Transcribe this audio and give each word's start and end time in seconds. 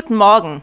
Guten 0.00 0.14
Morgen, 0.14 0.62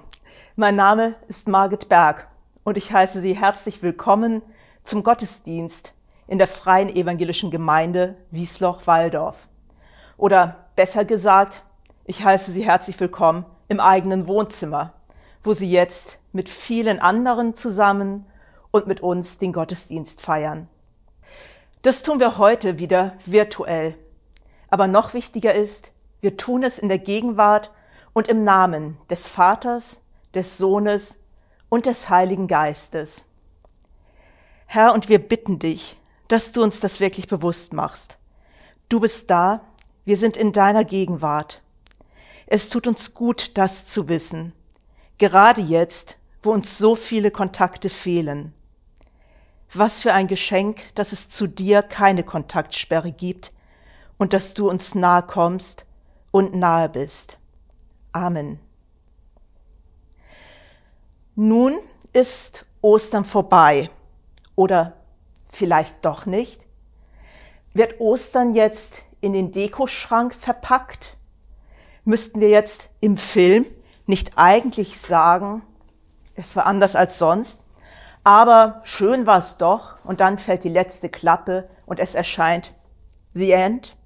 mein 0.55 0.78
Name 0.78 1.16
ist 1.28 1.49
Margit 1.49 1.89
Berg 1.89 2.29
und 2.63 2.78
ich 2.78 2.93
heiße 2.93 3.20
Sie 3.20 3.34
herzlich 3.34 3.84
willkommen 3.84 4.42
zum 4.86 5.04
Gottesdienst 5.04 5.94
in 6.26 6.38
der 6.38 6.48
Freien 6.48 6.88
Evangelischen 6.88 7.52
Gemeinde 7.52 8.16
Wiesloch-Walldorf. 8.32 9.50
Oder 10.16 10.70
besser 10.78 11.04
gesagt, 11.04 11.63
ich 12.06 12.24
heiße 12.24 12.50
Sie 12.50 12.63
herzlich 12.63 12.98
willkommen 12.98 13.46
im 13.68 13.82
eigenen 13.82 14.29
Wohnzimmer, 14.29 14.94
wo 15.43 15.52
Sie 15.52 15.70
jetzt 15.70 16.20
mit 16.31 16.47
vielen 16.47 16.99
anderen 16.99 17.55
zusammen 17.55 18.25
und 18.71 18.88
mit 18.88 19.02
uns 19.02 19.38
den 19.38 19.52
Gottesdienst 19.52 20.21
feiern. 20.21 20.70
Das 21.81 22.04
tun 22.04 22.21
wir 22.21 22.38
heute 22.38 22.79
wieder 22.79 23.17
virtuell. 23.25 23.95
Aber 24.70 24.88
noch 24.88 25.13
wichtiger 25.13 25.54
ist, 25.54 25.91
wir 26.21 26.38
tun 26.38 26.63
es 26.63 26.79
in 26.79 26.88
der 26.88 26.99
Gegenwart 26.99 27.71
und 28.16 28.29
im 28.29 28.45
Namen 28.45 28.97
des 29.09 29.27
Vaters, 29.27 30.00
des 30.34 30.57
Sohnes 30.57 31.20
und 31.67 31.85
des 31.85 32.09
Heiligen 32.09 32.48
Geistes. 32.48 33.26
Herr, 34.67 34.94
und 34.94 35.09
wir 35.09 35.20
bitten 35.20 35.59
dich, 35.59 35.99
dass 36.30 36.54
du 36.54 36.63
uns 36.63 36.80
das 36.80 37.02
wirklich 37.02 37.27
bewusst 37.27 37.73
machst. 37.73 38.17
Du 38.88 39.02
bist 39.02 39.30
da, 39.30 39.66
wir 40.05 40.16
sind 40.17 40.38
in 40.38 40.54
deiner 40.54 40.85
Gegenwart. 40.85 41.62
Es 42.48 42.70
tut 42.70 42.88
uns 42.88 43.13
gut, 43.13 43.57
das 43.57 43.85
zu 43.85 44.07
wissen, 44.07 44.54
gerade 45.18 45.59
jetzt, 45.59 46.18
wo 46.41 46.52
uns 46.52 46.77
so 46.77 46.95
viele 46.95 47.32
Kontakte 47.32 47.90
fehlen. 47.90 48.54
Was 49.73 50.04
für 50.04 50.13
ein 50.13 50.27
Geschenk, 50.27 50.84
dass 50.95 51.12
es 51.12 51.29
zu 51.29 51.48
dir 51.48 51.84
keine 51.84 52.23
Kontaktsperre 52.23 53.12
gibt 53.12 53.52
und 54.18 54.32
dass 54.32 54.54
du 54.54 54.70
uns 54.70 54.95
nahe 54.95 55.23
kommst 55.23 55.85
und 56.32 56.55
nahe 56.55 56.88
bist. 56.88 57.40
Amen. 58.16 58.60
Nun 61.36 61.78
ist 62.14 62.66
Ostern 62.80 63.26
vorbei 63.26 63.90
oder 64.55 64.94
vielleicht 65.52 66.05
doch 66.05 66.25
nicht. 66.25 66.66
Wird 67.73 67.99
Ostern 67.99 68.53
jetzt 68.53 69.03
in 69.19 69.33
den 69.33 69.52
Dekoschrank 69.52 70.33
verpackt? 70.33 71.17
Müssten 72.05 72.39
wir 72.39 72.47
jetzt 72.47 72.89
im 73.02 73.17
Film 73.17 73.66
nicht 74.05 74.38
eigentlich 74.38 74.97
sagen, 74.97 75.61
es 76.35 76.55
war 76.55 76.67
anders 76.67 76.95
als 76.95 77.19
sonst, 77.19 77.59
aber 78.23 78.79
schön 78.83 79.27
war 79.27 79.39
es 79.39 79.57
doch 79.57 79.97
und 80.05 80.22
dann 80.22 80.38
fällt 80.38 80.63
die 80.63 80.69
letzte 80.69 81.09
Klappe 81.09 81.67
und 81.85 82.00
es 82.00 82.16
erscheint 82.16 82.73
The 83.33 83.52
End? 83.52 83.97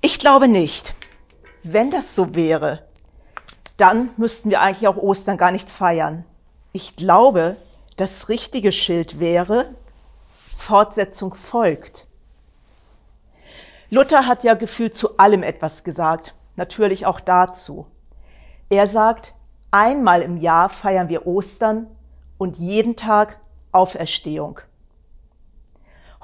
Ich 0.00 0.18
glaube 0.18 0.48
nicht. 0.48 0.95
Wenn 1.68 1.90
das 1.90 2.14
so 2.14 2.36
wäre, 2.36 2.86
dann 3.76 4.10
müssten 4.16 4.50
wir 4.50 4.60
eigentlich 4.60 4.86
auch 4.86 4.96
Ostern 4.96 5.36
gar 5.36 5.50
nicht 5.50 5.68
feiern. 5.68 6.24
Ich 6.70 6.94
glaube, 6.94 7.56
das 7.96 8.28
richtige 8.28 8.70
Schild 8.70 9.18
wäre, 9.18 9.74
Fortsetzung 10.54 11.34
folgt. 11.34 12.06
Luther 13.90 14.28
hat 14.28 14.44
ja 14.44 14.54
gefühlt 14.54 14.94
zu 14.94 15.18
allem 15.18 15.42
etwas 15.42 15.82
gesagt, 15.82 16.36
natürlich 16.54 17.04
auch 17.04 17.18
dazu. 17.18 17.88
Er 18.70 18.86
sagt, 18.86 19.34
einmal 19.72 20.22
im 20.22 20.36
Jahr 20.36 20.68
feiern 20.68 21.08
wir 21.08 21.26
Ostern 21.26 21.88
und 22.38 22.58
jeden 22.58 22.94
Tag 22.94 23.40
Auferstehung. 23.72 24.60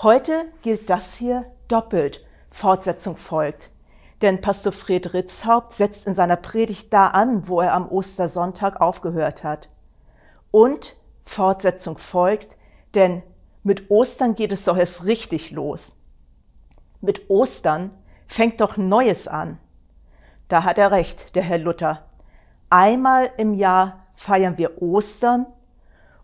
Heute 0.02 0.44
gilt 0.62 0.88
das 0.88 1.16
hier 1.16 1.46
doppelt, 1.66 2.24
Fortsetzung 2.48 3.16
folgt. 3.16 3.71
Denn 4.22 4.40
Pastor 4.40 4.72
Fred 4.72 5.14
Ritzhaupt 5.14 5.72
setzt 5.72 6.06
in 6.06 6.14
seiner 6.14 6.36
Predigt 6.36 6.92
da 6.92 7.08
an, 7.08 7.48
wo 7.48 7.60
er 7.60 7.74
am 7.74 7.88
Ostersonntag 7.88 8.80
aufgehört 8.80 9.42
hat. 9.42 9.68
Und 10.52 10.96
Fortsetzung 11.24 11.98
folgt, 11.98 12.56
denn 12.94 13.22
mit 13.64 13.90
Ostern 13.90 14.34
geht 14.36 14.52
es 14.52 14.64
doch 14.64 14.76
erst 14.76 15.06
richtig 15.06 15.50
los. 15.50 15.96
Mit 17.00 17.30
Ostern 17.30 17.90
fängt 18.26 18.60
doch 18.60 18.76
Neues 18.76 19.26
an. 19.26 19.58
Da 20.48 20.62
hat 20.62 20.78
er 20.78 20.92
recht, 20.92 21.34
der 21.34 21.42
Herr 21.42 21.58
Luther. 21.58 22.04
Einmal 22.70 23.30
im 23.38 23.54
Jahr 23.54 24.06
feiern 24.14 24.56
wir 24.56 24.80
Ostern 24.80 25.46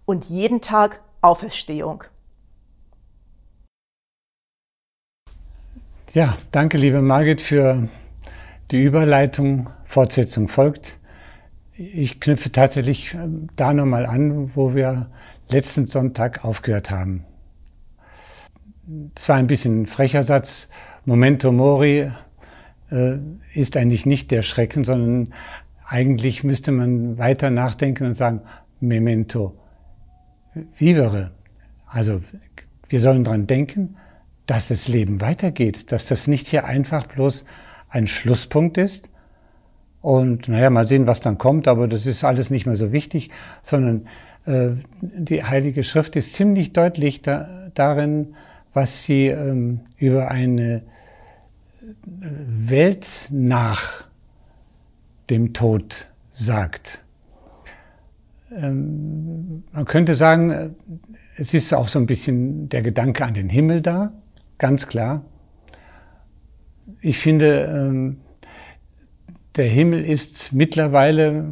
und 0.05 0.27
jeden 0.27 0.61
Tag 0.61 1.01
Auferstehung. 1.21 2.05
Ja, 6.19 6.37
danke, 6.51 6.79
liebe 6.79 7.01
Margit, 7.01 7.41
für 7.41 7.87
die 8.73 8.83
Überleitung. 8.83 9.71
Fortsetzung 9.85 10.49
folgt. 10.49 10.99
Ich 11.77 12.19
knüpfe 12.19 12.51
tatsächlich 12.51 13.15
ähm, 13.15 13.47
da 13.55 13.73
nochmal 13.73 14.05
an, 14.05 14.51
wo 14.57 14.75
wir 14.75 15.13
letzten 15.49 15.87
Sonntag 15.87 16.45
aufgehört 16.45 16.91
haben. 16.91 17.25
Es 19.15 19.29
war 19.29 19.37
ein 19.37 19.47
bisschen 19.47 19.83
ein 19.83 19.87
frecher 19.87 20.25
Satz. 20.25 20.71
Momento 21.05 21.53
Mori 21.53 22.11
äh, 22.91 23.19
ist 23.55 23.77
eigentlich 23.77 24.05
nicht 24.05 24.33
der 24.33 24.43
Schrecken, 24.43 24.85
sondern 24.85 25.33
eigentlich 25.87 26.43
müsste 26.43 26.73
man 26.73 27.17
weiter 27.17 27.51
nachdenken 27.51 28.07
und 28.09 28.17
sagen, 28.17 28.41
Memento 28.81 29.57
vivere. 30.79 31.31
Also 31.87 32.23
wir 32.89 33.01
sollen 33.01 33.23
dran 33.23 33.47
denken, 33.47 33.95
dass 34.49 34.67
das 34.67 34.89
Leben 34.89 35.21
weitergeht, 35.21 35.93
dass 35.93 36.07
das 36.07 36.27
nicht 36.27 36.49
hier 36.49 36.65
einfach 36.65 37.07
bloß 37.07 37.45
ein 37.91 38.07
Schlusspunkt 38.07 38.79
ist. 38.79 39.11
Und 40.01 40.49
naja, 40.49 40.71
mal 40.71 40.89
sehen, 40.89 41.07
was 41.07 41.21
dann 41.21 41.37
kommt, 41.37 41.69
aber 41.69 41.87
das 41.87 42.07
ist 42.07 42.25
alles 42.25 42.49
nicht 42.49 42.65
mehr 42.65 42.75
so 42.75 42.91
wichtig, 42.91 43.31
sondern 43.63 44.07
äh, 44.47 44.71
die 45.03 45.45
Heilige 45.45 45.83
Schrift 45.83 46.17
ist 46.17 46.33
ziemlich 46.33 46.73
deutlich 46.73 47.21
da, 47.21 47.71
darin, 47.75 48.35
was 48.73 49.05
sie 49.05 49.27
ähm, 49.27 49.81
über 49.99 50.31
eine 50.31 50.77
äh, 50.77 50.83
Welt 52.23 53.29
nach 53.31 54.07
dem 55.29 55.53
Tod 55.53 56.11
sagt. 56.31 57.05
Ähm, 58.51 59.63
man 59.73 59.85
könnte 59.85 60.15
sagen, 60.15 60.51
äh, 60.51 60.71
es 61.37 61.53
ist 61.53 61.75
auch 61.75 61.89
so 61.89 61.99
ein 61.99 62.07
bisschen 62.07 62.71
der 62.71 62.81
Gedanke 62.81 63.27
an 63.27 63.35
den 63.35 63.51
Himmel 63.51 63.83
da 63.83 64.13
ganz 64.59 64.87
klar. 64.87 65.25
Ich 67.01 67.19
finde, 67.19 67.65
ähm, 67.65 68.21
der 69.57 69.67
Himmel 69.67 70.05
ist 70.05 70.53
mittlerweile, 70.53 71.45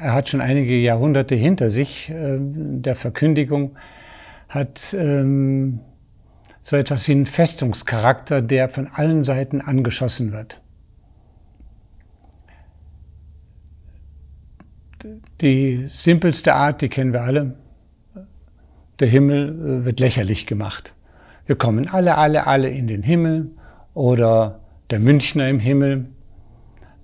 er 0.00 0.14
hat 0.14 0.28
schon 0.28 0.40
einige 0.40 0.76
Jahrhunderte 0.78 1.34
hinter 1.34 1.70
sich, 1.70 2.10
ähm, 2.10 2.82
der 2.82 2.96
Verkündigung, 2.96 3.76
hat 4.48 4.94
ähm, 4.94 5.80
so 6.62 6.76
etwas 6.76 7.06
wie 7.08 7.12
einen 7.12 7.26
Festungscharakter, 7.26 8.42
der 8.42 8.68
von 8.68 8.88
allen 8.88 9.24
Seiten 9.24 9.60
angeschossen 9.60 10.32
wird. 10.32 10.60
Die 15.40 15.86
simpelste 15.88 16.54
Art, 16.54 16.82
die 16.82 16.88
kennen 16.88 17.12
wir 17.12 17.22
alle. 17.22 17.56
Der 18.98 19.08
Himmel 19.08 19.80
äh, 19.80 19.84
wird 19.84 20.00
lächerlich 20.00 20.46
gemacht. 20.46 20.94
Wir 21.46 21.56
kommen 21.56 21.88
alle, 21.88 22.16
alle, 22.16 22.46
alle 22.46 22.70
in 22.70 22.86
den 22.86 23.02
Himmel 23.02 23.50
oder 23.94 24.60
der 24.90 25.00
Münchner 25.00 25.48
im 25.48 25.58
Himmel. 25.58 26.06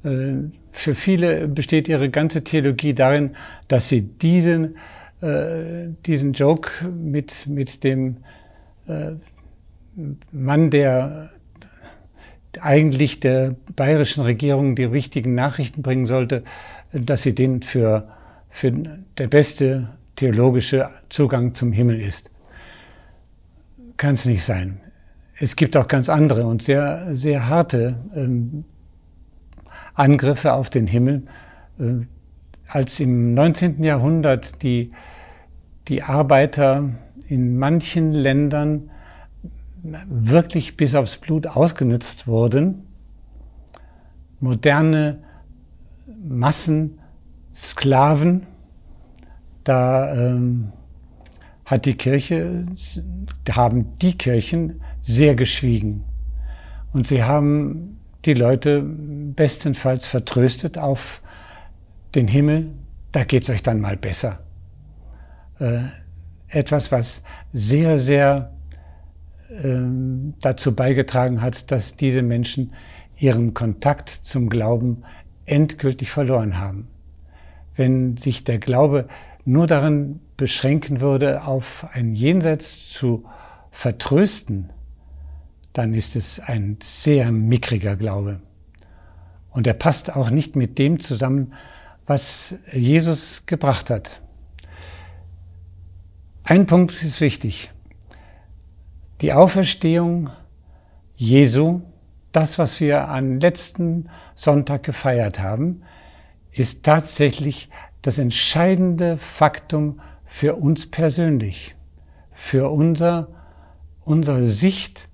Äh, 0.04 0.34
für 0.68 0.94
viele 0.94 1.48
besteht 1.48 1.88
ihre 1.88 2.10
ganze 2.10 2.44
Theologie 2.44 2.94
darin, 2.94 3.36
dass 3.68 3.88
sie 3.88 4.02
diesen, 4.02 4.76
äh, 5.20 5.88
diesen 6.04 6.32
Joke 6.32 6.86
mit, 6.88 7.46
mit 7.46 7.82
dem 7.84 8.18
äh, 8.86 9.12
Mann, 10.32 10.70
der 10.70 11.30
eigentlich 12.60 13.20
der 13.20 13.54
bayerischen 13.74 14.22
Regierung 14.22 14.76
die 14.76 14.84
richtigen 14.84 15.34
Nachrichten 15.34 15.82
bringen 15.82 16.06
sollte, 16.06 16.42
dass 16.92 17.22
sie 17.22 17.34
den 17.34 17.62
für, 17.62 18.08
für 18.48 18.72
der 19.18 19.26
beste 19.26 19.88
theologische 20.16 20.88
Zugang 21.10 21.54
zum 21.54 21.72
Himmel 21.72 22.00
ist 22.00 22.30
kann 23.96 24.14
es 24.14 24.26
nicht 24.26 24.44
sein. 24.44 24.80
Es 25.38 25.56
gibt 25.56 25.76
auch 25.76 25.88
ganz 25.88 26.08
andere 26.08 26.46
und 26.46 26.62
sehr, 26.62 27.14
sehr 27.14 27.48
harte 27.48 27.96
ähm, 28.14 28.64
Angriffe 29.94 30.54
auf 30.54 30.70
den 30.70 30.86
Himmel. 30.86 31.24
Äh, 31.78 32.06
als 32.68 33.00
im 33.00 33.34
19. 33.34 33.82
Jahrhundert 33.84 34.62
die, 34.62 34.92
die 35.88 36.02
Arbeiter 36.02 36.90
in 37.28 37.58
manchen 37.58 38.12
Ländern 38.12 38.90
wirklich 40.08 40.76
bis 40.76 40.94
aufs 40.94 41.18
Blut 41.18 41.46
ausgenützt 41.46 42.26
wurden, 42.26 42.86
moderne 44.40 45.22
Massen 46.22 46.98
Sklaven, 47.54 48.46
da 49.64 50.14
ähm, 50.14 50.72
hat 51.66 51.84
die 51.84 51.94
Kirche, 51.94 52.64
haben 53.50 53.98
die 53.98 54.16
Kirchen 54.16 54.80
sehr 55.02 55.34
geschwiegen. 55.34 56.04
Und 56.92 57.08
sie 57.08 57.24
haben 57.24 57.98
die 58.24 58.34
Leute 58.34 58.82
bestenfalls 58.82 60.06
vertröstet 60.06 60.78
auf 60.78 61.22
den 62.14 62.28
Himmel, 62.28 62.70
da 63.12 63.24
geht's 63.24 63.50
euch 63.50 63.62
dann 63.62 63.80
mal 63.80 63.96
besser. 63.96 64.40
Äh, 65.58 65.80
etwas, 66.48 66.92
was 66.92 67.24
sehr, 67.52 67.98
sehr 67.98 68.52
ähm, 69.50 70.34
dazu 70.40 70.74
beigetragen 70.74 71.42
hat, 71.42 71.70
dass 71.70 71.96
diese 71.96 72.22
Menschen 72.22 72.72
ihren 73.18 73.54
Kontakt 73.54 74.08
zum 74.08 74.48
Glauben 74.48 75.02
endgültig 75.46 76.10
verloren 76.10 76.58
haben. 76.58 76.88
Wenn 77.74 78.16
sich 78.16 78.44
der 78.44 78.58
Glaube 78.58 79.08
nur 79.46 79.66
darin 79.66 80.20
beschränken 80.36 81.00
würde, 81.00 81.44
auf 81.44 81.86
ein 81.92 82.14
Jenseits 82.14 82.90
zu 82.90 83.24
vertrösten, 83.70 84.70
dann 85.72 85.94
ist 85.94 86.16
es 86.16 86.40
ein 86.40 86.78
sehr 86.82 87.32
mickriger 87.32 87.96
Glaube. 87.96 88.40
Und 89.50 89.66
er 89.66 89.74
passt 89.74 90.14
auch 90.14 90.30
nicht 90.30 90.56
mit 90.56 90.78
dem 90.78 91.00
zusammen, 91.00 91.54
was 92.06 92.58
Jesus 92.72 93.46
gebracht 93.46 93.88
hat. 93.88 94.20
Ein 96.44 96.66
Punkt 96.66 97.02
ist 97.02 97.20
wichtig. 97.20 97.72
Die 99.20 99.32
Auferstehung 99.32 100.30
Jesu, 101.14 101.80
das, 102.32 102.58
was 102.58 102.80
wir 102.80 103.08
am 103.08 103.38
letzten 103.38 104.10
Sonntag 104.34 104.82
gefeiert 104.82 105.38
haben, 105.38 105.82
ist 106.52 106.84
tatsächlich 106.84 107.70
das 108.06 108.18
entscheidende 108.18 109.18
Faktum 109.18 110.00
für 110.24 110.54
uns 110.54 110.88
persönlich, 110.90 111.74
für 112.32 112.70
unser, 112.70 113.28
unsere 114.02 114.42
Sicht 114.44 115.08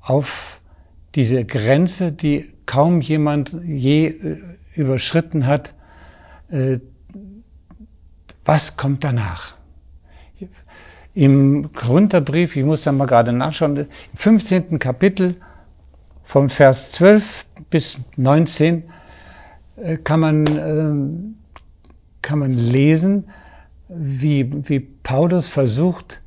auf 0.00 0.60
diese 1.16 1.44
Grenze, 1.44 2.12
die 2.12 2.54
kaum 2.66 3.00
jemand 3.00 3.56
je 3.64 4.06
äh, 4.06 4.38
überschritten 4.74 5.46
hat. 5.46 5.74
Äh, 6.48 6.78
was 8.44 8.76
kommt 8.76 9.02
danach? 9.02 9.56
Im 11.14 11.72
Korintherbrief, 11.72 12.54
ich 12.56 12.64
muss 12.64 12.84
da 12.84 12.92
mal 12.92 13.06
gerade 13.06 13.32
nachschauen, 13.32 13.76
im 13.76 13.86
15. 14.14 14.78
Kapitel 14.78 15.36
vom 16.22 16.48
Vers 16.48 16.90
12 16.92 17.46
bis 17.70 17.98
19 18.16 18.84
äh, 19.76 19.96
kann 19.96 20.20
man, 20.20 20.46
ähm, 20.46 21.36
kann 22.26 22.40
man 22.40 22.52
lesen, 22.52 23.28
wie, 23.88 24.50
wie 24.68 24.80
Paulus 24.80 25.46
versucht, 25.46 26.22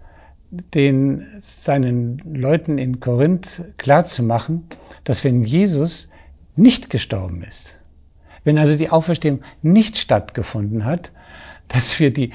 den, 0.49 1.25
seinen 1.41 2.19
Leuten 2.33 2.77
in 2.77 3.01
Korinth 3.01 3.65
klarzumachen, 3.77 4.63
dass 5.03 5.25
wenn 5.25 5.43
Jesus 5.43 6.09
nicht 6.55 6.89
gestorben 6.89 7.43
ist, 7.43 7.81
wenn 8.45 8.57
also 8.57 8.77
die 8.77 8.89
Auferstehung 8.89 9.41
nicht 9.61 9.97
stattgefunden 9.97 10.85
hat, 10.85 11.11
dass 11.67 11.99
wir 11.99 12.13
die 12.13 12.31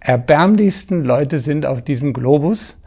erbärmlichsten 0.00 1.04
Leute 1.04 1.38
sind 1.38 1.64
auf 1.64 1.80
diesem 1.80 2.12
Globus, 2.12 2.82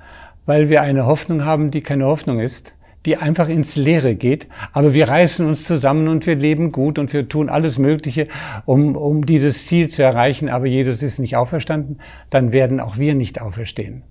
weil 0.45 0.67
wir 0.67 0.81
eine 0.81 1.05
Hoffnung 1.05 1.45
haben, 1.45 1.71
die 1.71 1.81
keine 1.81 2.05
Hoffnung 2.05 2.41
ist, 2.41 2.75
die 3.05 3.17
einfach 3.17 3.47
ins 3.47 3.75
Leere 3.75 4.15
geht. 4.15 4.47
Aber 4.73 4.93
wir 4.93 5.07
reißen 5.07 5.45
uns 5.45 5.63
zusammen 5.63 6.07
und 6.07 6.25
wir 6.25 6.35
leben 6.35 6.71
gut 6.71 6.99
und 6.99 7.13
wir 7.13 7.29
tun 7.29 7.49
alles 7.49 7.77
Mögliche, 7.77 8.27
um, 8.65 8.95
um 8.95 9.25
dieses 9.25 9.67
Ziel 9.67 9.89
zu 9.89 10.03
erreichen. 10.03 10.49
Aber 10.49 10.65
Jesus 10.65 11.03
ist 11.03 11.19
nicht 11.19 11.35
auferstanden, 11.35 11.99
dann 12.29 12.51
werden 12.51 12.79
auch 12.79 12.97
wir 12.97 13.15
nicht 13.15 13.41
auferstehen. 13.41 14.03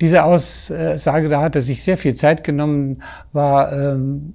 Diese 0.00 0.24
Aussage, 0.24 1.28
da 1.28 1.40
hat 1.40 1.54
er 1.54 1.62
sich 1.62 1.82
sehr 1.82 1.96
viel 1.96 2.14
Zeit 2.14 2.44
genommen, 2.44 3.02
war, 3.32 3.72
ähm, 3.72 4.34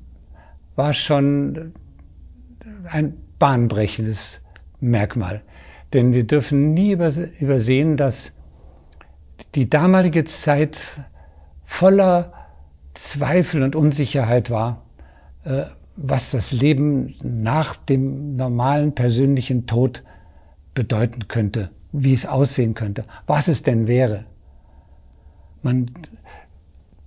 war 0.75 0.93
schon 0.93 1.73
ein 2.89 3.17
bahnbrechendes 3.37 4.41
Merkmal. 4.79 5.41
Denn 5.93 6.13
wir 6.13 6.25
dürfen 6.25 6.73
nie 6.73 6.93
übersehen, 6.93 7.97
dass 7.97 8.39
die 9.55 9.69
damalige 9.69 10.23
Zeit 10.23 11.05
voller 11.65 12.40
Zweifel 12.93 13.63
und 13.63 13.75
Unsicherheit 13.75 14.49
war, 14.49 14.83
äh, 15.43 15.63
was 15.95 16.31
das 16.31 16.51
Leben 16.51 17.15
nach 17.21 17.75
dem 17.75 18.35
normalen 18.35 18.95
persönlichen 18.95 19.67
Tod 19.67 20.03
bedeuten 20.73 21.27
könnte, 21.27 21.69
wie 21.91 22.13
es 22.13 22.25
aussehen 22.25 22.73
könnte, 22.73 23.05
was 23.27 23.47
es 23.47 23.63
denn 23.63 23.87
wäre. 23.87 24.25
Man, 25.61 25.91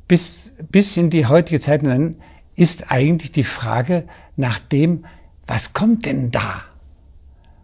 bis, 0.07 0.53
bis 0.71 0.97
in 0.97 1.11
die 1.11 1.27
heutige 1.27 1.61
Zeit 1.61 1.81
hinein 1.81 2.17
ist 2.55 2.91
eigentlich 2.91 3.33
die 3.33 3.45
Frage 3.45 4.07
nach 4.37 4.59
dem, 4.59 5.05
was 5.47 5.73
kommt 5.73 6.07
denn 6.07 6.31
da? 6.31 6.63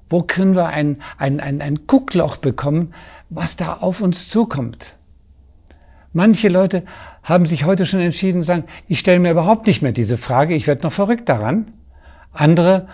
Wo 0.08 0.22
können 0.22 0.56
wir 0.56 0.66
ein, 0.66 1.00
ein, 1.18 1.38
ein, 1.38 1.62
ein 1.62 1.86
Guckloch 1.86 2.36
bekommen, 2.38 2.92
was 3.28 3.56
da 3.56 3.74
auf 3.74 4.00
uns 4.00 4.28
zukommt? 4.28 4.98
Manche 6.12 6.48
Leute 6.48 6.84
haben 7.22 7.46
sich 7.46 7.64
heute 7.64 7.86
schon 7.86 8.00
entschieden 8.00 8.38
und 8.38 8.44
sagen, 8.44 8.64
ich 8.88 8.98
stelle 8.98 9.18
mir 9.18 9.30
überhaupt 9.30 9.66
nicht 9.66 9.82
mehr 9.82 9.92
diese 9.92 10.18
Frage, 10.18 10.54
ich 10.54 10.66
werde 10.66 10.82
noch 10.82 10.92
verrückt 10.92 11.28
daran. 11.28 11.70
Andere 12.32 12.88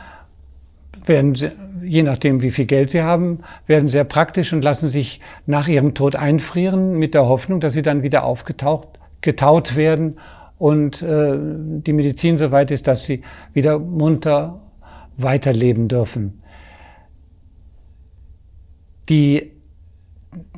werden, 1.04 1.34
je 1.82 2.02
nachdem 2.02 2.42
wie 2.42 2.50
viel 2.50 2.66
Geld 2.66 2.90
sie 2.90 3.02
haben, 3.02 3.40
werden 3.66 3.88
sehr 3.88 4.04
praktisch 4.04 4.52
und 4.52 4.64
lassen 4.64 4.88
sich 4.88 5.20
nach 5.46 5.68
ihrem 5.68 5.94
Tod 5.94 6.16
einfrieren 6.16 6.98
mit 6.98 7.14
der 7.14 7.26
Hoffnung, 7.26 7.60
dass 7.60 7.74
sie 7.74 7.82
dann 7.82 8.02
wieder 8.02 8.24
aufgetaucht, 8.24 8.88
getaut 9.20 9.76
werden 9.76 10.18
und 10.58 11.02
äh, 11.02 11.36
die 11.38 11.92
Medizin 11.92 12.38
so 12.38 12.50
weit 12.50 12.70
ist, 12.70 12.86
dass 12.86 13.04
sie 13.04 13.22
wieder 13.52 13.78
munter 13.78 14.60
weiterleben 15.16 15.88
dürfen 15.88 16.42
die, 19.08 19.52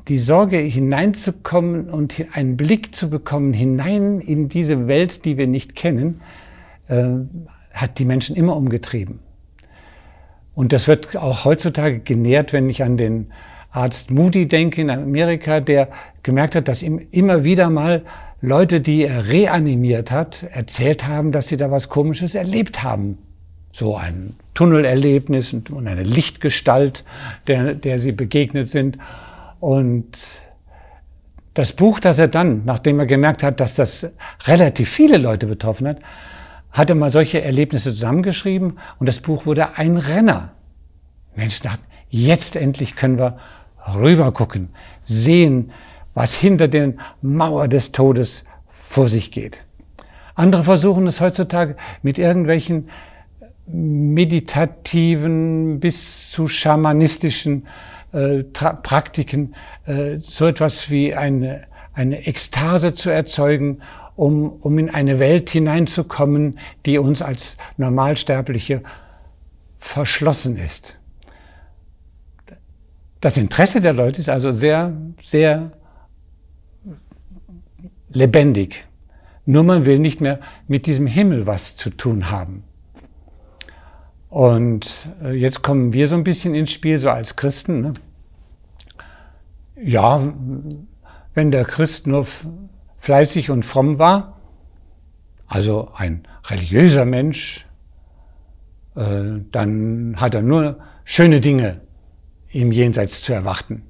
die 0.08 0.18
Sorge 0.18 0.56
hineinzukommen 0.56 1.90
und 1.90 2.24
einen 2.32 2.56
Blick 2.56 2.94
zu 2.94 3.10
bekommen 3.10 3.52
hinein 3.52 4.20
in 4.20 4.48
diese 4.48 4.88
Welt, 4.88 5.24
die 5.24 5.36
wir 5.36 5.46
nicht 5.46 5.76
kennen, 5.76 6.20
äh, 6.88 7.04
hat 7.72 7.98
die 7.98 8.04
Menschen 8.04 8.34
immer 8.34 8.56
umgetrieben. 8.56 9.20
Und 10.54 10.72
das 10.72 10.88
wird 10.88 11.16
auch 11.16 11.44
heutzutage 11.44 12.00
genährt, 12.00 12.52
wenn 12.52 12.68
ich 12.68 12.82
an 12.82 12.96
den 12.96 13.32
Arzt 13.70 14.10
Moody 14.10 14.48
denke 14.48 14.80
in 14.80 14.90
Amerika, 14.90 15.60
der 15.60 15.88
gemerkt 16.22 16.56
hat, 16.56 16.68
dass 16.68 16.82
ihm 16.82 17.00
immer 17.10 17.44
wieder 17.44 17.70
mal 17.70 18.04
Leute, 18.40 18.80
die 18.80 19.04
er 19.04 19.28
reanimiert 19.28 20.10
hat, 20.10 20.44
erzählt 20.50 21.06
haben, 21.06 21.32
dass 21.32 21.48
sie 21.48 21.56
da 21.56 21.70
was 21.70 21.88
Komisches 21.88 22.34
erlebt 22.34 22.82
haben. 22.82 23.18
So 23.72 23.96
ein 23.96 24.36
Tunnelerlebnis 24.54 25.52
und 25.52 25.86
eine 25.86 26.02
Lichtgestalt, 26.02 27.04
der, 27.46 27.74
der 27.74 27.98
sie 27.98 28.12
begegnet 28.12 28.70
sind. 28.70 28.98
Und 29.60 30.18
das 31.54 31.72
Buch, 31.72 32.00
das 32.00 32.18
er 32.18 32.28
dann, 32.28 32.64
nachdem 32.64 33.00
er 33.00 33.06
gemerkt 33.06 33.42
hat, 33.42 33.60
dass 33.60 33.74
das 33.74 34.14
relativ 34.46 34.88
viele 34.88 35.18
Leute 35.18 35.46
betroffen 35.46 35.88
hat, 35.88 35.98
hat 36.70 36.90
er 36.90 36.96
mal 36.96 37.10
solche 37.10 37.42
Erlebnisse 37.42 37.92
zusammengeschrieben 37.92 38.78
und 38.98 39.08
das 39.08 39.20
Buch 39.20 39.46
wurde 39.46 39.76
ein 39.76 39.96
Renner. 39.96 40.52
Menschen 41.34 41.64
dachten, 41.64 41.82
jetzt 42.08 42.56
endlich 42.56 42.94
können 42.94 43.18
wir 43.18 43.38
rübergucken, 43.94 44.68
sehen, 45.04 45.72
was 46.14 46.34
hinter 46.34 46.68
den 46.68 47.00
Mauer 47.22 47.68
des 47.68 47.92
Todes 47.92 48.44
vor 48.68 49.08
sich 49.08 49.30
geht. 49.30 49.64
Andere 50.34 50.64
versuchen 50.64 51.06
es 51.06 51.20
heutzutage 51.20 51.76
mit 52.02 52.18
irgendwelchen 52.18 52.88
meditativen 53.66 55.80
bis 55.80 56.30
zu 56.30 56.48
schamanistischen 56.48 57.66
äh, 58.12 58.42
Praktiken 58.42 59.54
äh, 59.86 60.18
so 60.18 60.46
etwas 60.46 60.90
wie 60.90 61.14
eine, 61.14 61.66
eine 61.92 62.26
Ekstase 62.26 62.94
zu 62.94 63.10
erzeugen, 63.10 63.82
um, 64.16 64.52
um 64.52 64.78
in 64.78 64.90
eine 64.90 65.18
Welt 65.18 65.50
hineinzukommen, 65.50 66.58
die 66.86 66.98
uns 66.98 67.22
als 67.22 67.56
Normalsterbliche 67.76 68.82
verschlossen 69.78 70.56
ist. 70.56 70.98
Das 73.20 73.36
Interesse 73.36 73.80
der 73.80 73.92
Leute 73.92 74.20
ist 74.20 74.28
also 74.28 74.52
sehr, 74.52 74.92
sehr 75.22 75.72
lebendig. 78.10 78.86
Nur 79.44 79.64
man 79.64 79.86
will 79.86 79.98
nicht 79.98 80.20
mehr 80.20 80.40
mit 80.66 80.86
diesem 80.86 81.06
Himmel 81.06 81.46
was 81.46 81.76
zu 81.76 81.90
tun 81.90 82.30
haben. 82.30 82.64
Und 84.28 85.08
äh, 85.22 85.32
jetzt 85.32 85.62
kommen 85.62 85.92
wir 85.92 86.08
so 86.08 86.16
ein 86.16 86.24
bisschen 86.24 86.54
ins 86.54 86.70
Spiel, 86.70 87.00
so 87.00 87.10
als 87.10 87.36
Christen. 87.36 87.80
Ne? 87.80 87.92
Ja, 89.76 90.20
wenn 91.34 91.50
der 91.50 91.64
Christ 91.64 92.06
nur 92.06 92.26
fleißig 92.98 93.50
und 93.50 93.64
fromm 93.64 93.98
war, 93.98 94.40
also 95.46 95.90
ein 95.94 96.26
religiöser 96.44 97.04
Mensch, 97.04 97.66
äh, 98.96 99.40
dann 99.50 100.16
hat 100.18 100.34
er 100.34 100.42
nur 100.42 100.78
schöne 101.04 101.40
Dinge 101.40 101.80
im 102.50 102.72
Jenseits 102.72 103.22
zu 103.22 103.32
erwarten. 103.32 103.82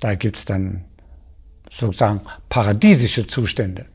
Da 0.00 0.14
gibt's 0.14 0.44
dann 0.44 0.84
sozusagen 1.70 2.20
paradiesische 2.48 3.26
Zustände. 3.26 3.86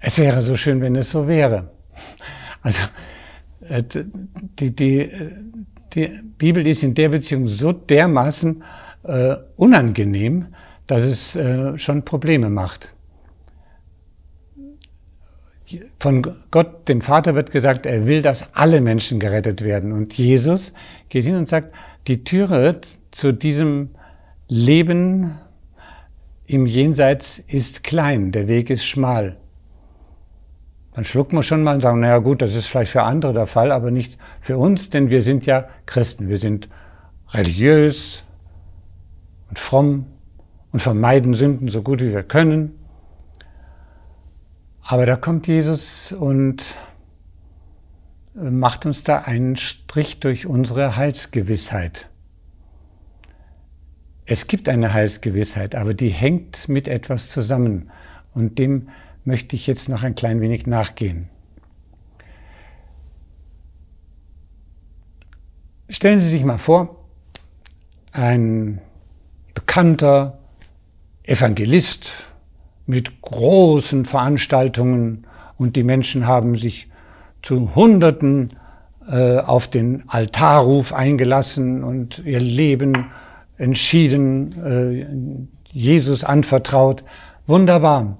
Es 0.00 0.18
wäre 0.18 0.42
so 0.42 0.56
schön, 0.56 0.80
wenn 0.80 0.96
es 0.96 1.10
so 1.10 1.26
wäre. 1.26 1.70
Also 2.62 2.80
Äh, 3.68 3.82
die, 4.58 4.74
die, 4.74 5.10
die 5.94 6.10
Bibel 6.38 6.66
ist 6.66 6.82
in 6.82 6.94
der 6.94 7.08
Beziehung 7.08 7.46
so 7.46 7.72
dermaßen 7.72 8.62
äh, 9.04 9.36
unangenehm, 9.56 10.46
dass 10.86 11.02
es 11.02 11.36
äh, 11.36 11.78
schon 11.78 12.04
Probleme 12.04 12.50
macht. 12.50 12.94
Von 15.98 16.26
Gott, 16.50 16.88
dem 16.88 17.02
Vater, 17.02 17.34
wird 17.34 17.50
gesagt, 17.50 17.84
er 17.84 18.06
will, 18.06 18.22
dass 18.22 18.54
alle 18.54 18.80
Menschen 18.80 19.20
gerettet 19.20 19.62
werden. 19.62 19.92
Und 19.92 20.16
Jesus 20.16 20.72
geht 21.10 21.26
hin 21.26 21.36
und 21.36 21.46
sagt, 21.46 21.74
die 22.06 22.24
Türe 22.24 22.80
zu 23.10 23.32
diesem 23.32 23.90
Leben 24.48 25.38
im 26.46 26.64
Jenseits 26.64 27.38
ist 27.38 27.84
klein, 27.84 28.32
der 28.32 28.48
Weg 28.48 28.70
ist 28.70 28.86
schmal. 28.86 29.36
Dann 30.98 31.04
schlucken 31.04 31.36
wir 31.36 31.44
schon 31.44 31.62
mal 31.62 31.76
und 31.76 31.80
sagen, 31.80 32.00
naja 32.00 32.18
gut, 32.18 32.42
das 32.42 32.56
ist 32.56 32.66
vielleicht 32.66 32.90
für 32.90 33.04
andere 33.04 33.32
der 33.32 33.46
Fall, 33.46 33.70
aber 33.70 33.92
nicht 33.92 34.18
für 34.40 34.58
uns, 34.58 34.90
denn 34.90 35.10
wir 35.10 35.22
sind 35.22 35.46
ja 35.46 35.68
Christen. 35.86 36.28
Wir 36.28 36.38
sind 36.38 36.68
religiös 37.30 38.24
und 39.48 39.60
fromm 39.60 40.06
und 40.72 40.82
vermeiden 40.82 41.34
Sünden 41.34 41.68
so 41.68 41.82
gut 41.82 42.00
wie 42.00 42.10
wir 42.10 42.24
können. 42.24 42.80
Aber 44.82 45.06
da 45.06 45.14
kommt 45.14 45.46
Jesus 45.46 46.10
und 46.10 46.64
macht 48.34 48.84
uns 48.84 49.04
da 49.04 49.18
einen 49.18 49.54
Strich 49.54 50.18
durch 50.18 50.46
unsere 50.46 50.96
Heilsgewissheit. 50.96 52.10
Es 54.26 54.48
gibt 54.48 54.68
eine 54.68 54.92
Heilsgewissheit, 54.94 55.76
aber 55.76 55.94
die 55.94 56.08
hängt 56.08 56.68
mit 56.68 56.88
etwas 56.88 57.30
zusammen. 57.30 57.88
Und 58.34 58.58
dem 58.58 58.88
möchte 59.28 59.56
ich 59.56 59.66
jetzt 59.66 59.90
noch 59.90 60.04
ein 60.04 60.14
klein 60.14 60.40
wenig 60.40 60.66
nachgehen. 60.66 61.28
Stellen 65.90 66.18
Sie 66.18 66.30
sich 66.30 66.44
mal 66.44 66.56
vor, 66.56 67.04
ein 68.12 68.80
bekannter 69.52 70.38
Evangelist 71.24 72.10
mit 72.86 73.20
großen 73.20 74.06
Veranstaltungen 74.06 75.26
und 75.58 75.76
die 75.76 75.84
Menschen 75.84 76.26
haben 76.26 76.56
sich 76.56 76.88
zu 77.42 77.74
Hunderten 77.74 78.56
äh, 79.06 79.40
auf 79.40 79.68
den 79.68 80.08
Altarruf 80.08 80.94
eingelassen 80.94 81.84
und 81.84 82.20
ihr 82.24 82.40
Leben 82.40 83.10
entschieden 83.58 84.52
äh, 84.64 85.06
Jesus 85.70 86.24
anvertraut. 86.24 87.04
Wunderbar. 87.46 88.16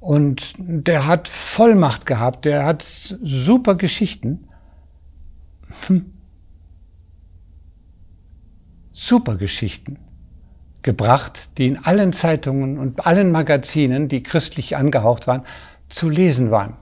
Und 0.00 0.54
der 0.58 1.06
hat 1.06 1.28
Vollmacht 1.28 2.06
gehabt, 2.06 2.44
der 2.44 2.64
hat 2.64 2.82
super 2.82 3.74
Geschichten. 3.74 4.48
Hm. 5.86 6.12
Super 8.90 9.36
Geschichten 9.36 9.98
gebracht, 10.82 11.58
die 11.58 11.66
in 11.66 11.84
allen 11.84 12.12
Zeitungen 12.12 12.78
und 12.78 13.06
allen 13.06 13.32
Magazinen, 13.32 14.08
die 14.08 14.22
christlich 14.22 14.76
angehaucht 14.76 15.26
waren, 15.26 15.42
zu 15.88 16.08
lesen 16.08 16.50
waren. 16.50 16.76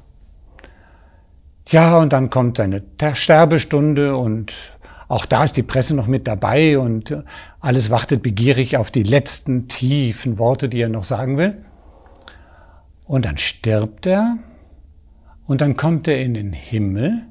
Ja, 1.69 1.99
und 1.99 2.13
dann 2.13 2.31
kommt 2.31 2.59
seine 2.59 2.83
Sterbestunde 3.15 4.17
und 4.17 4.77
auch 5.09 5.27
da 5.27 5.45
ist 5.45 5.57
die 5.57 5.63
Presse 5.63 5.95
noch 5.95 6.07
mit 6.07 6.27
dabei 6.27 6.79
und 6.79 7.17
alles 7.61 7.91
wartet 7.91 8.23
begierig 8.23 8.77
auf 8.77 8.91
die 8.91 9.03
letzten 9.03 9.67
tiefen 9.69 10.39
Worte, 10.39 10.69
die 10.69 10.81
er 10.81 10.89
noch 10.89 11.05
sagen 11.05 11.37
will. 11.37 11.65
Und 13.07 13.25
dann 13.25 13.39
stirbt 13.39 14.07
er 14.07 14.39
und 15.47 15.61
dann 15.61 15.77
kommt 15.77 16.09
er 16.09 16.21
in 16.21 16.35
den 16.35 16.53
Himmel 16.53 17.27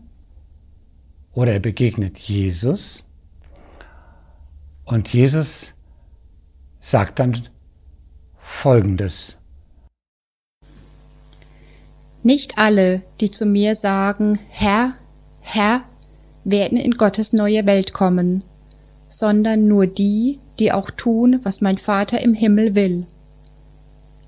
oder 1.33 1.53
er 1.53 1.59
begegnet 1.59 2.17
Jesus 2.17 3.03
und 4.85 5.11
Jesus 5.11 5.73
sagt 6.79 7.19
dann 7.19 7.35
Folgendes. 8.37 9.37
Nicht 12.23 12.57
alle, 12.57 13.01
die 13.19 13.31
zu 13.31 13.45
mir 13.45 13.75
sagen, 13.75 14.39
Herr, 14.49 14.91
Herr, 15.41 15.83
werden 16.43 16.77
in 16.77 16.93
Gottes 16.93 17.33
neue 17.33 17.65
Welt 17.65 17.93
kommen, 17.93 18.43
sondern 19.09 19.67
nur 19.67 19.87
die, 19.87 20.39
die 20.59 20.71
auch 20.71 20.89
tun, 20.91 21.39
was 21.43 21.61
mein 21.61 21.77
Vater 21.77 22.21
im 22.21 22.33
Himmel 22.33 22.75
will. 22.75 23.05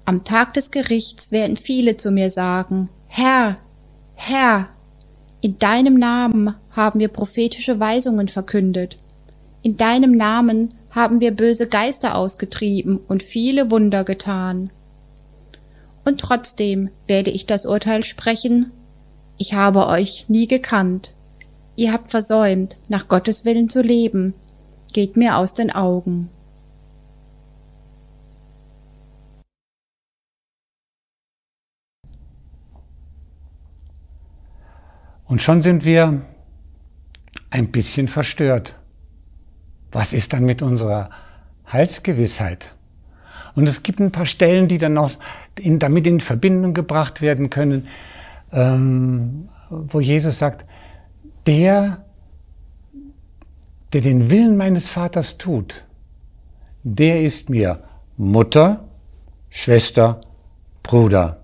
Am 0.07 0.23
Tag 0.23 0.53
des 0.53 0.71
Gerichts 0.71 1.33
werden 1.33 1.57
viele 1.57 1.97
zu 1.97 2.11
mir 2.11 2.31
sagen, 2.31 2.87
Herr, 3.07 3.57
Herr, 4.15 4.69
in 5.41 5.59
deinem 5.59 5.95
Namen 5.95 6.55
haben 6.71 7.01
wir 7.01 7.09
prophetische 7.09 7.81
Weisungen 7.81 8.29
verkündet. 8.29 8.97
In 9.63 9.75
deinem 9.75 10.15
Namen 10.15 10.69
haben 10.91 11.19
wir 11.19 11.31
böse 11.31 11.67
Geister 11.67 12.15
ausgetrieben 12.15 13.01
und 13.09 13.21
viele 13.21 13.69
Wunder 13.69 14.05
getan. 14.05 14.69
Und 16.05 16.21
trotzdem 16.21 16.89
werde 17.07 17.31
ich 17.31 17.45
das 17.45 17.65
Urteil 17.65 18.05
sprechen, 18.05 18.71
ich 19.37 19.55
habe 19.55 19.87
euch 19.87 20.29
nie 20.29 20.47
gekannt. 20.47 21.15
Ihr 21.75 21.91
habt 21.91 22.11
versäumt, 22.11 22.77
nach 22.87 23.09
Gottes 23.09 23.43
Willen 23.43 23.67
zu 23.67 23.81
leben. 23.81 24.35
Geht 24.93 25.17
mir 25.17 25.35
aus 25.35 25.53
den 25.53 25.69
Augen. 25.69 26.29
Und 35.27 35.41
schon 35.41 35.61
sind 35.61 35.85
wir 35.85 36.21
ein 37.49 37.71
bisschen 37.71 38.07
verstört. 38.07 38.75
Was 39.91 40.13
ist 40.13 40.33
dann 40.33 40.45
mit 40.45 40.61
unserer 40.61 41.09
Heilsgewissheit? 41.71 42.73
Und 43.55 43.67
es 43.67 43.83
gibt 43.83 43.99
ein 43.99 44.11
paar 44.11 44.25
Stellen, 44.25 44.67
die 44.67 44.77
dann 44.77 44.93
noch 44.93 45.11
in, 45.59 45.79
damit 45.79 46.07
in 46.07 46.19
Verbindung 46.19 46.73
gebracht 46.73 47.21
werden 47.21 47.49
können, 47.49 47.87
ähm, 48.51 49.49
wo 49.69 49.99
Jesus 49.99 50.39
sagt, 50.39 50.65
der, 51.45 52.05
der 53.93 54.01
den 54.01 54.29
Willen 54.29 54.57
meines 54.57 54.89
Vaters 54.89 55.37
tut, 55.37 55.85
der 56.83 57.21
ist 57.21 57.49
mir 57.49 57.83
Mutter, 58.15 58.87
Schwester, 59.49 60.21
Bruder. 60.83 61.41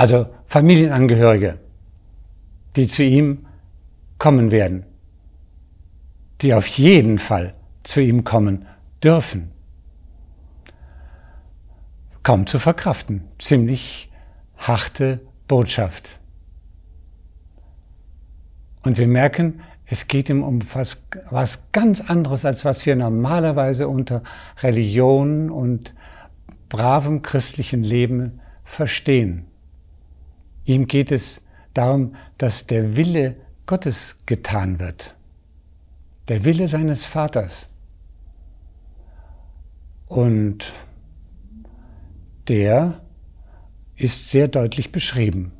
Also 0.00 0.28
Familienangehörige, 0.46 1.58
die 2.74 2.88
zu 2.88 3.02
ihm 3.02 3.44
kommen 4.16 4.50
werden, 4.50 4.86
die 6.40 6.54
auf 6.54 6.66
jeden 6.68 7.18
Fall 7.18 7.52
zu 7.82 8.00
ihm 8.00 8.24
kommen 8.24 8.64
dürfen. 9.04 9.50
Kaum 12.22 12.46
zu 12.46 12.58
verkraften, 12.58 13.24
ziemlich 13.38 14.10
harte 14.56 15.20
Botschaft. 15.46 16.18
Und 18.82 18.96
wir 18.96 19.06
merken, 19.06 19.60
es 19.84 20.08
geht 20.08 20.30
ihm 20.30 20.42
um 20.42 20.60
was, 20.72 21.02
was 21.28 21.72
ganz 21.72 22.00
anderes, 22.00 22.46
als 22.46 22.64
was 22.64 22.86
wir 22.86 22.96
normalerweise 22.96 23.86
unter 23.86 24.22
Religion 24.62 25.50
und 25.50 25.94
bravem 26.70 27.20
christlichen 27.20 27.84
Leben 27.84 28.40
verstehen. 28.64 29.49
Ihm 30.70 30.86
geht 30.86 31.10
es 31.10 31.46
darum, 31.74 32.14
dass 32.38 32.66
der 32.66 32.96
Wille 32.96 33.36
Gottes 33.66 34.20
getan 34.26 34.78
wird. 34.78 35.16
Der 36.28 36.44
Wille 36.44 36.68
seines 36.68 37.06
Vaters. 37.06 37.70
Und 40.06 40.72
der 42.46 43.00
ist 43.96 44.30
sehr 44.30 44.46
deutlich 44.48 44.92
beschrieben 44.92 45.52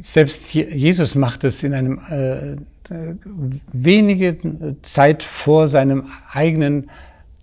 selbst 0.00 0.54
Jesus 0.54 1.14
macht 1.14 1.44
es 1.44 1.62
in 1.62 1.74
einem 1.74 2.00
äh, 2.08 2.56
wenige 3.72 4.76
Zeit 4.82 5.22
vor 5.22 5.68
seinem 5.68 6.08
eigenen 6.32 6.90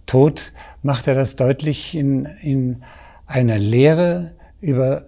Tod 0.05 0.51
macht 0.81 1.07
er 1.07 1.15
das 1.15 1.35
deutlich 1.35 1.95
in, 1.95 2.25
in 2.41 2.83
einer 3.27 3.57
Lehre 3.57 4.33
über 4.65 5.05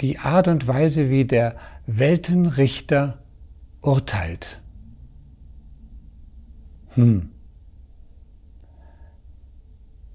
die 0.00 0.18
Art 0.18 0.48
und 0.48 0.66
Weise, 0.66 1.08
wie 1.08 1.24
der 1.24 1.56
Weltenrichter 1.86 3.22
urteilt. 3.82 4.60
Hm. 6.94 7.30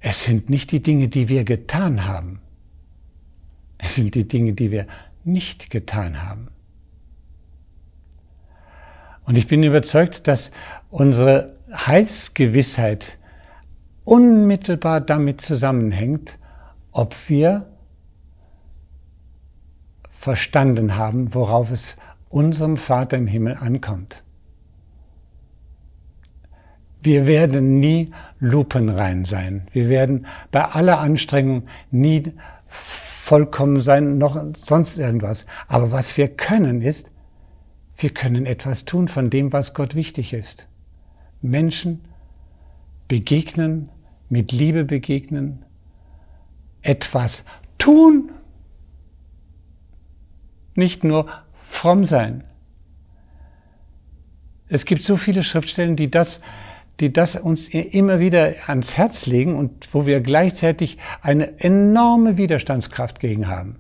Es 0.01 0.25
sind 0.25 0.50
nicht 0.50 0.74
die 0.74 0.84
Dinge, 0.84 1.08
die 1.08 1.30
wir 1.30 1.46
getan 1.46 2.06
haben. 2.06 2.42
Es 3.78 3.96
sind 3.96 4.13
die 4.13 4.28
Dinge, 4.28 4.51
die 4.54 4.72
wir 4.72 4.88
nicht 5.24 5.70
getan 5.70 6.28
haben. 6.28 6.50
Und 9.24 9.38
ich 9.38 9.48
bin 9.48 9.63
überzeugt, 9.63 10.28
dass 10.28 10.51
unsere 10.89 11.56
Heilsgewissheit 11.72 13.20
unmittelbar 14.04 15.00
damit 15.00 15.39
zusammenhängt, 15.39 16.39
ob 16.92 17.16
wir 17.30 17.70
verstanden 20.19 20.97
haben, 20.97 21.33
worauf 21.33 21.71
es 21.71 21.95
unserem 22.27 22.75
Vater 22.75 23.15
im 23.15 23.25
Himmel 23.25 23.55
ankommt. 23.55 24.25
Wir 27.01 27.25
werden 27.25 27.79
nie 27.79 28.11
lupenrein 28.39 29.23
sein. 29.23 29.67
Wir 29.71 29.88
werden 29.88 30.25
bei 30.51 30.65
aller 30.65 30.99
Anstrengung 30.99 31.63
nie 31.89 32.33
vollkommen 32.67 33.79
sein, 33.79 34.17
noch 34.17 34.38
sonst 34.57 34.97
irgendwas. 34.97 35.45
Aber 35.69 35.93
was 35.93 36.17
wir 36.17 36.27
können 36.27 36.81
ist, 36.81 37.13
wir 37.95 38.09
können 38.09 38.45
etwas 38.45 38.83
tun 38.83 39.07
von 39.07 39.29
dem, 39.29 39.53
was 39.53 39.73
Gott 39.73 39.95
wichtig 39.95 40.33
ist. 40.33 40.67
Menschen 41.41 42.01
begegnen, 43.07 43.88
mit 44.27 44.51
Liebe 44.51 44.83
begegnen, 44.83 45.63
etwas 46.81 47.45
tun, 47.77 48.31
nicht 50.79 51.03
nur 51.03 51.27
fromm 51.67 52.05
sein. 52.05 52.43
Es 54.67 54.86
gibt 54.86 55.03
so 55.03 55.15
viele 55.17 55.43
Schriftstellen, 55.43 55.95
die 55.95 56.09
das 56.09 56.41
die 57.00 57.13
das 57.13 57.36
uns 57.36 57.69
immer 57.69 58.19
wieder 58.19 58.53
ans 58.67 58.98
Herz 58.98 59.25
legen 59.25 59.55
und 59.55 59.89
wo 59.93 60.05
wir 60.05 60.19
gleichzeitig 60.19 60.98
eine 61.21 61.59
enorme 61.59 62.38
Widerstandskraft 62.38 63.19
gegen 63.19 63.48
haben. 63.48 63.77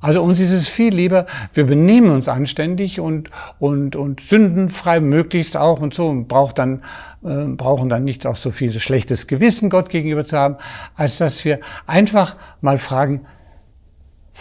Also 0.00 0.20
uns 0.20 0.40
ist 0.40 0.50
es 0.50 0.68
viel 0.68 0.92
lieber, 0.92 1.26
wir 1.54 1.64
benehmen 1.64 2.10
uns 2.10 2.28
anständig 2.28 2.98
und, 2.98 3.30
und, 3.60 3.94
und 3.94 4.18
sündenfrei 4.20 4.98
möglichst 4.98 5.56
auch 5.56 5.80
und 5.80 5.94
so 5.94 6.08
und 6.08 6.26
braucht 6.26 6.58
dann, 6.58 6.82
äh, 7.22 7.44
brauchen 7.44 7.88
dann 7.88 8.02
nicht 8.02 8.26
auch 8.26 8.34
so 8.34 8.50
viel 8.50 8.72
schlechtes 8.72 9.28
Gewissen 9.28 9.70
Gott 9.70 9.90
gegenüber 9.90 10.24
zu 10.24 10.36
haben, 10.36 10.56
als 10.96 11.18
dass 11.18 11.44
wir 11.44 11.60
einfach 11.86 12.34
mal 12.60 12.78
fragen, 12.78 13.26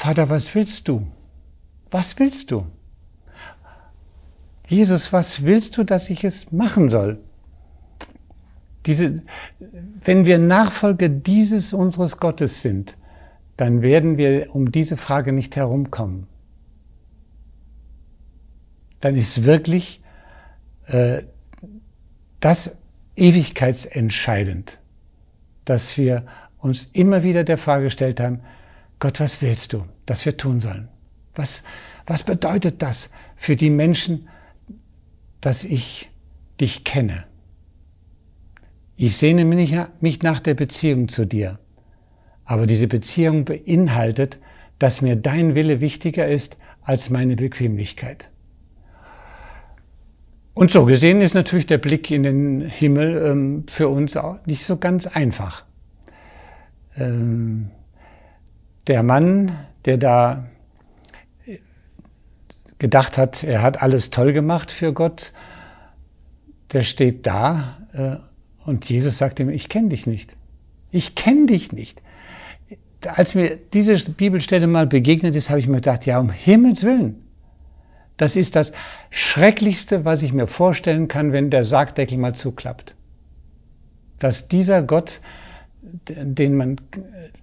Vater, 0.01 0.31
was 0.31 0.55
willst 0.55 0.88
du? 0.88 1.05
Was 1.91 2.17
willst 2.17 2.50
du? 2.50 2.65
Jesus, 4.65 5.13
was 5.13 5.43
willst 5.43 5.77
du, 5.77 5.84
dass 5.84 6.10
ich 6.10 6.24
es 6.24 6.51
machen 6.51 6.89
soll? 6.89 7.20
Diese, 8.88 9.22
wenn 10.03 10.25
wir 10.25 10.39
Nachfolger 10.39 11.08
dieses 11.08 11.72
unseres 11.72 12.17
Gottes 12.17 12.63
sind, 12.63 12.98
dann 13.58 13.84
werden 13.84 14.17
wir 14.17 14.55
um 14.55 14.72
diese 14.72 14.98
Frage 14.98 15.34
nicht 15.34 15.55
herumkommen. 15.55 16.25
Dann 19.01 19.15
ist 19.15 19.43
wirklich 19.43 20.01
äh, 20.88 21.22
das 22.39 22.79
ewigkeitsentscheidend, 23.15 24.79
dass 25.63 25.96
wir 25.96 26.25
uns 26.58 26.86
immer 26.86 27.22
wieder 27.22 27.43
der 27.43 27.60
Frage 27.60 27.84
gestellt 27.84 28.20
haben, 28.20 28.41
Gott, 29.01 29.20
was 29.20 29.41
willst 29.41 29.74
du, 29.74 29.84
dass 30.05 30.25
wir 30.25 30.38
tun 30.38 30.62
sollen? 30.62 30.88
Was, 31.34 31.63
was 32.05 32.24
bedeutet 32.24 32.81
das 32.84 33.10
für 33.36 33.55
die 33.55 33.72
Menschen, 33.72 34.29
dass 35.41 35.63
ich 35.63 36.12
dich 36.60 36.84
kenne. 36.84 37.25
Ich 38.96 39.17
sehne 39.17 39.43
mich 39.43 40.22
nach 40.22 40.39
der 40.39 40.53
Beziehung 40.53 41.08
zu 41.08 41.25
dir. 41.25 41.58
Aber 42.46 42.67
diese 42.67 42.88
Beziehung 42.88 43.43
beinhaltet, 43.43 44.39
dass 44.77 45.01
mir 45.01 45.15
dein 45.15 45.55
Wille 45.55 45.81
wichtiger 45.81 46.27
ist 46.27 46.58
als 46.84 47.10
meine 47.10 47.36
Bequemlichkeit. 47.36 48.29
Und 50.53 50.70
so 50.70 50.86
gesehen 50.86 51.22
ist 51.22 51.34
natürlich 51.34 51.65
der 51.65 51.79
Blick 51.79 52.12
in 52.12 52.22
den 52.22 52.62
Himmel 52.62 53.17
ähm, 53.25 53.65
für 53.67 53.89
uns 53.89 54.15
auch 54.15 54.46
nicht 54.46 54.63
so 54.63 54.77
ganz 54.77 55.08
einfach. 55.08 55.65
Ähm, 56.96 57.72
der 58.88 59.03
Mann, 59.03 59.51
der 59.85 59.97
da 59.97 60.45
gedacht 62.81 63.17
hat, 63.19 63.43
er 63.43 63.61
hat 63.61 63.81
alles 63.81 64.09
toll 64.09 64.33
gemacht 64.33 64.72
für 64.72 64.91
Gott, 64.91 65.33
der 66.74 66.81
steht 66.81 67.27
da 67.27 67.77
äh, 67.94 68.15
und 68.65 68.89
Jesus 68.89 69.20
sagt 69.20 69.39
ihm, 69.39 69.50
ich 69.50 69.70
kenne 69.70 69.89
dich 69.89 70.07
nicht. 70.07 70.35
Ich 70.89 71.15
kenne 71.15 71.46
dich 71.46 71.72
nicht. 71.72 72.01
Als 73.05 73.35
mir 73.35 73.57
diese 73.74 73.98
Bibelstelle 74.11 74.67
mal 74.67 74.87
begegnet 74.87 75.35
ist, 75.35 75.50
habe 75.50 75.59
ich 75.59 75.67
mir 75.67 75.77
gedacht, 75.77 76.05
ja, 76.05 76.20
um 76.20 76.31
Himmels 76.31 76.83
Willen. 76.83 77.24
Das 78.17 78.35
ist 78.35 78.55
das 78.55 78.72
Schrecklichste, 79.09 80.05
was 80.05 80.24
ich 80.24 80.33
mir 80.33 80.48
vorstellen 80.48 81.07
kann, 81.07 81.31
wenn 81.33 81.50
der 81.50 81.63
Sargdeckel 81.63 82.17
mal 82.17 82.33
zuklappt. 82.33 82.96
Dass 84.20 84.48
dieser 84.48 84.83
Gott, 84.83 85.22
den 86.07 86.55
man 86.55 86.75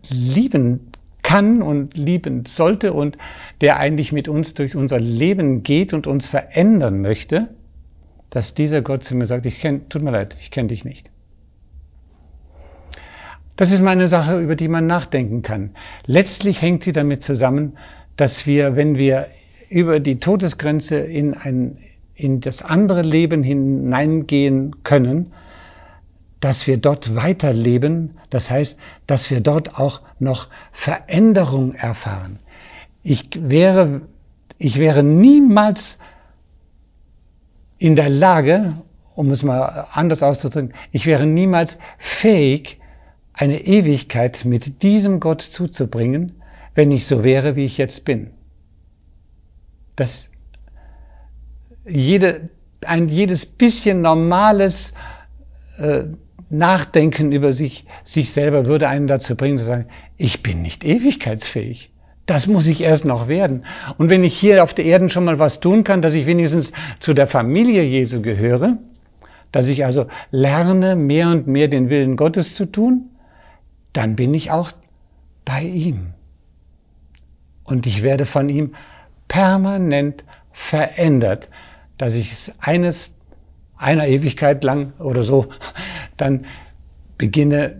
lieben 0.09 0.93
kann 1.29 1.61
und 1.61 1.95
lieben 1.99 2.47
sollte 2.47 2.95
und 2.95 3.19
der 3.61 3.77
eigentlich 3.77 4.13
mit 4.13 4.29
uns 4.29 4.55
durch 4.55 4.75
unser 4.75 4.99
Leben 4.99 5.63
geht 5.63 5.93
und 5.93 6.07
uns 6.07 6.27
verändern 6.27 7.03
möchte, 7.03 7.51
dass 8.31 8.55
dieser 8.55 8.81
Gott 8.81 9.05
zu 9.05 9.15
mir 9.15 9.27
sagt, 9.27 9.45
ich 9.45 9.61
kenn, 9.61 9.91
tut 9.91 10.01
mir 10.01 10.11
leid, 10.11 10.35
ich 10.39 10.51
kenne 10.51 10.69
dich 10.69 10.87
nicht. 10.87 11.11
Das 13.57 13.73
ist 13.73 13.83
mal 13.83 13.91
eine 13.91 14.09
Sache, 14.09 14.41
über 14.41 14.57
die 14.57 14.69
man 14.69 14.87
nachdenken 14.87 15.43
kann. 15.43 15.73
Letztlich 16.07 16.63
hängt 16.63 16.83
sie 16.83 16.93
damit 16.93 17.23
zusammen, 17.23 17.77
dass 18.17 18.47
wir, 18.47 18.75
wenn 18.75 18.97
wir 18.97 19.27
über 19.69 20.01
die 20.01 20.21
Todesgrenze 20.21 20.97
in 20.97 21.35
ein, 21.35 21.77
in 22.15 22.41
das 22.41 22.63
andere 22.63 23.03
Leben 23.03 23.43
hineingehen 23.43 24.83
können, 24.83 25.35
dass 26.41 26.67
wir 26.67 26.77
dort 26.77 27.17
weiterleben, 27.17 28.19
das 28.31 28.51
heißt, 28.51 28.79
dass 29.07 29.31
wir 29.31 29.41
dort 29.41 29.79
auch 29.79 30.03
noch 30.19 30.49
Veränderung 30.73 31.75
erfahren. 31.75 32.39
Ich 33.03 33.31
wäre, 33.35 34.03
ich 34.57 34.79
wäre 34.79 35.03
niemals 35.03 35.99
in 37.79 37.97
der 37.97 38.09
Lage, 38.09 38.75
um 39.15 39.31
es 39.31 39.43
mal 39.43 39.87
anders 39.93 40.23
auszudrücken, 40.23 40.75
ich 40.93 41.07
wäre 41.07 41.27
niemals 41.27 41.79
fähig, 41.97 42.81
eine 43.33 43.61
Ewigkeit 43.61 44.45
mit 44.45 44.83
diesem 44.83 45.21
Gott 45.21 45.43
zuzubringen, 45.43 46.43
wenn 46.75 46.91
ich 46.91 47.07
so 47.07 47.23
wäre, 47.23 47.57
wie 47.57 47.65
ich 47.65 47.79
jetzt 47.79 48.05
bin. 48.05 48.31
Das 49.95 50.31
jede, 51.85 52.51
ein 52.85 53.09
jedes 53.09 53.47
bisschen 53.47 54.03
normales 54.03 54.93
äh, 55.79 56.05
Nachdenken 56.51 57.33
über 57.33 57.53
sich, 57.53 57.85
sich 58.05 58.33
selber 58.33 58.67
würde 58.67 58.89
einen 58.89 59.07
dazu 59.07 59.37
bringen 59.37 59.59
zu 59.59 59.65
sagen, 59.65 59.87
ich 60.17 60.43
bin 60.43 60.63
nicht 60.63 60.85
ewigkeitsfähig. 60.85 61.93
Das 62.27 62.47
muss 62.47 62.67
ich 62.67 62.83
erst 62.83 63.05
noch 63.05 63.29
werden. 63.29 63.65
Und 63.97 64.11
wenn 64.11 64.23
ich 64.23 64.37
hier 64.37 64.63
auf 64.63 64.75
der 64.75 64.85
Erde 64.85 65.09
schon 65.09 65.25
mal 65.25 65.39
was 65.39 65.61
tun 65.61 65.85
kann, 65.85 66.03
dass 66.03 66.15
ich 66.15 66.27
wenigstens 66.27 66.73
zu 67.01 67.15
der 67.15 67.27
Familie 67.27 67.83
Jesu 67.83 68.21
gehöre, 68.21 68.79
dass 69.53 69.69
ich 69.69 69.85
also 69.85 70.07
lerne, 70.31 70.95
mehr 70.95 71.29
und 71.29 71.47
mehr 71.47 71.69
den 71.69 71.89
Willen 71.89 72.17
Gottes 72.17 72.55
zu 72.55 72.67
tun, 72.67 73.11
dann 73.95 74.17
bin 74.17 74.35
ich 74.35 74.51
auch 74.51 74.73
bei 75.45 75.63
ihm. 75.63 76.13
Und 77.65 77.87
ich 77.87 78.03
werde 78.03 78.27
von 78.27 78.49
ihm 78.49 78.75
permanent 79.27 80.25
verändert, 80.53 81.49
dass 81.97 82.15
ich 82.15 82.33
es 82.33 82.57
eines 82.61 83.17
einer 83.79 84.07
Ewigkeit 84.07 84.65
lang 84.65 84.93
oder 84.99 85.23
so, 85.23 85.47
dann 86.21 86.45
beginne 87.17 87.77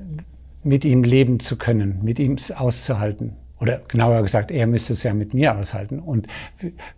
mit 0.65 0.85
ihm 0.85 1.03
leben 1.03 1.41
zu 1.41 1.57
können, 1.57 2.01
mit 2.03 2.19
ihm 2.19 2.37
auszuhalten. 2.57 3.37
Oder 3.61 3.81
genauer 3.89 4.23
gesagt, 4.23 4.51
er 4.51 4.67
müsste 4.67 4.93
es 4.93 5.03
ja 5.03 5.15
mit 5.15 5.35
mir 5.35 5.57
aushalten. 5.57 5.99
Und 5.99 6.29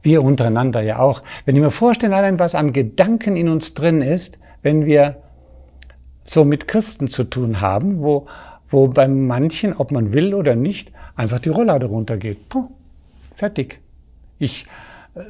wir 0.03 0.22
untereinander 0.22 0.83
ja 0.83 0.98
auch. 0.98 1.22
Wenn 1.44 1.57
ich 1.57 1.62
mir 1.62 1.70
vorstelle, 1.70 2.14
allein 2.14 2.38
was 2.38 2.55
an 2.55 2.72
Gedanken 2.72 3.37
in 3.37 3.48
uns 3.48 3.74
drin 3.74 4.03
ist, 4.03 4.38
wenn 4.62 4.85
wir 4.85 5.16
so 6.24 6.44
mit 6.44 6.68
Christen 6.68 7.09
zu 7.09 7.24
tun 7.24 7.61
haben, 7.61 8.03
wo, 8.03 8.26
wo 8.68 8.88
bei 8.88 9.09
manchen, 9.09 9.72
ob 9.72 9.90
man 9.90 10.12
will 10.12 10.35
oder 10.35 10.55
nicht, 10.55 10.92
einfach 11.16 11.38
die 11.38 11.48
Rolllade 11.48 11.87
runtergeht. 11.87 12.48
Puh, 12.50 12.68
fertig. 13.35 13.81
Ich, 14.38 14.66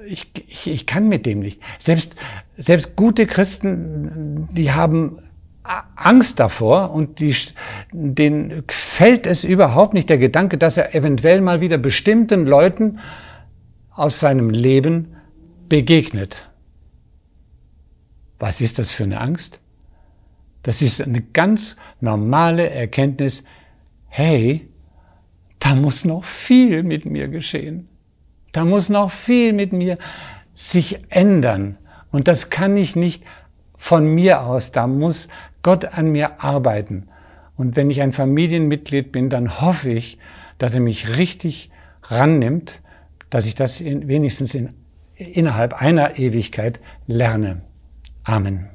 ich, 0.06 0.30
ich, 0.48 0.70
ich 0.70 0.86
kann 0.86 1.08
mit 1.08 1.26
dem 1.26 1.40
nicht. 1.40 1.62
Selbst, 1.78 2.16
selbst 2.58 2.96
gute 2.96 3.26
Christen, 3.26 4.48
die 4.50 4.72
haben 4.72 5.18
Angst 5.96 6.40
davor 6.40 6.92
und 6.92 7.20
die, 7.20 7.34
denen 7.92 8.64
fällt 8.68 9.26
es 9.26 9.44
überhaupt 9.44 9.94
nicht 9.94 10.10
der 10.10 10.18
Gedanke, 10.18 10.58
dass 10.58 10.76
er 10.76 10.94
eventuell 10.94 11.40
mal 11.40 11.60
wieder 11.60 11.78
bestimmten 11.78 12.46
Leuten 12.46 12.98
aus 13.90 14.18
seinem 14.18 14.50
Leben 14.50 15.16
begegnet. 15.68 16.48
Was 18.38 18.60
ist 18.60 18.78
das 18.78 18.90
für 18.90 19.04
eine 19.04 19.20
Angst? 19.20 19.60
Das 20.62 20.82
ist 20.82 21.00
eine 21.00 21.22
ganz 21.22 21.76
normale 22.00 22.68
Erkenntnis, 22.70 23.44
hey, 24.08 24.68
da 25.58 25.74
muss 25.74 26.04
noch 26.04 26.24
viel 26.24 26.82
mit 26.82 27.04
mir 27.04 27.28
geschehen. 27.28 27.88
Da 28.52 28.64
muss 28.64 28.88
noch 28.88 29.10
viel 29.10 29.52
mit 29.52 29.72
mir 29.72 29.98
sich 30.54 31.04
ändern. 31.10 31.78
Und 32.10 32.26
das 32.26 32.50
kann 32.50 32.76
ich 32.76 32.96
nicht 32.96 33.22
von 33.80 34.06
mir 34.14 34.42
aus. 34.42 34.70
Da 34.70 34.86
muss 34.86 35.26
Gott 35.62 35.86
an 35.86 36.12
mir 36.12 36.44
arbeiten. 36.44 37.08
Und 37.56 37.74
wenn 37.74 37.90
ich 37.90 38.02
ein 38.02 38.12
Familienmitglied 38.12 39.10
bin, 39.10 39.30
dann 39.30 39.60
hoffe 39.60 39.90
ich, 39.90 40.18
dass 40.58 40.74
er 40.74 40.80
mich 40.80 41.16
richtig 41.16 41.70
rannimmt, 42.04 42.82
dass 43.30 43.46
ich 43.46 43.54
das 43.54 43.80
in, 43.80 44.06
wenigstens 44.06 44.54
in, 44.54 44.74
innerhalb 45.16 45.74
einer 45.74 46.18
Ewigkeit 46.18 46.80
lerne. 47.06 47.62
Amen. 48.24 48.68